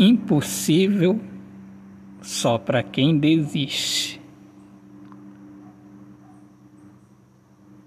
[0.00, 1.20] Impossível
[2.22, 4.20] só para quem desiste.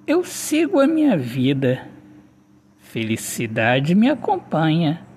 [0.05, 1.87] Eu sigo a minha vida,
[2.79, 5.07] felicidade me acompanha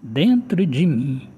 [0.00, 1.28] dentro de mim.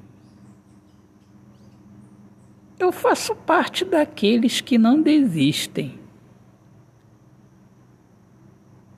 [2.79, 5.98] Eu faço parte daqueles que não desistem.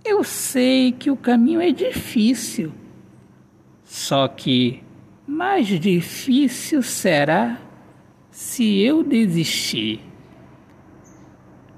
[0.05, 2.75] Eu sei que o caminho é difícil,
[3.85, 4.87] só que
[5.29, 7.59] mais difícil será
[8.31, 10.01] se eu desistir.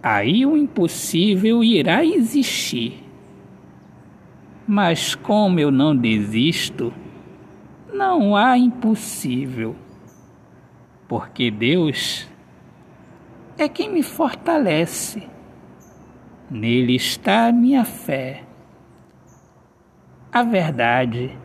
[0.00, 3.02] Aí o impossível irá existir.
[4.68, 6.94] Mas como eu não desisto,
[7.92, 9.74] não há impossível,
[11.08, 12.28] porque Deus
[13.58, 15.28] é quem me fortalece.
[16.48, 18.44] Nele está a minha fé,
[20.30, 21.36] a verdade,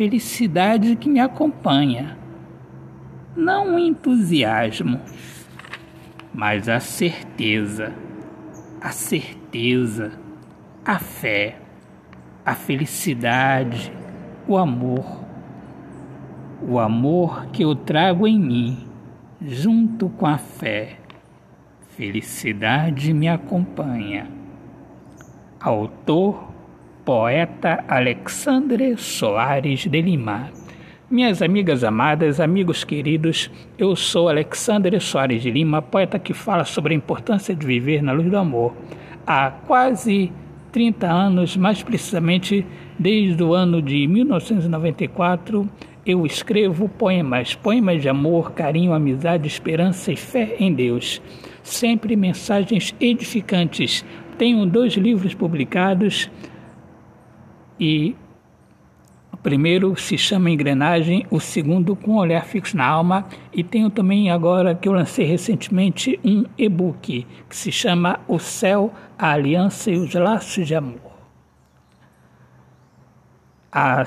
[0.00, 2.16] felicidade que me acompanha,
[3.36, 4.98] não o entusiasmo,
[6.32, 7.92] mas a certeza,
[8.80, 10.12] a certeza,
[10.86, 11.58] a fé,
[12.46, 13.92] a felicidade,
[14.48, 15.22] o amor,
[16.66, 18.88] o amor que eu trago em mim,
[19.42, 20.96] junto com a fé
[21.88, 24.30] Felicidade me acompanha.
[25.60, 26.48] Autor,
[27.04, 30.50] poeta Alexandre Soares de Lima.
[31.10, 36.94] Minhas amigas amadas, amigos queridos, eu sou Alexandre Soares de Lima, poeta que fala sobre
[36.94, 38.74] a importância de viver na luz do amor.
[39.26, 40.32] Há quase
[40.72, 42.64] 30 anos, mais precisamente
[42.98, 45.68] desde o ano de 1994,
[46.06, 51.20] eu escrevo poemas, poemas de amor, carinho, amizade, esperança e fé em Deus
[51.62, 54.04] sempre mensagens edificantes.
[54.38, 56.30] Tenho dois livros publicados
[57.80, 58.14] e
[59.32, 64.30] o primeiro se chama Engrenagem, o segundo Com Olhar Fixo na Alma e tenho também
[64.30, 69.96] agora que eu lancei recentemente um e-book que se chama O Céu, a Aliança e
[69.96, 71.10] os Laços de Amor.
[73.72, 74.04] Há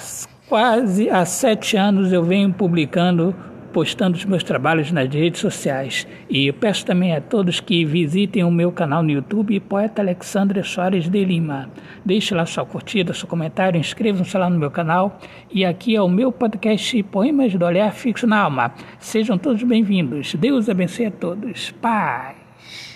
[0.47, 3.33] quase há sete anos eu venho publicando
[3.73, 6.07] postando os meus trabalhos nas redes sociais.
[6.29, 10.63] E eu peço também a todos que visitem o meu canal no YouTube, Poeta Alexandre
[10.63, 11.69] Soares de Lima.
[12.05, 15.19] Deixe lá sua curtida, seu comentário, inscrevam-se lá no meu canal.
[15.51, 18.73] E aqui é o meu podcast Poemas do Olhar Fixo na Alma.
[18.99, 20.35] Sejam todos bem-vindos.
[20.35, 21.71] Deus abençoe a todos.
[21.81, 22.92] Paz.